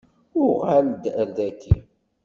[0.43, 1.75] Uɣal-d ar daki.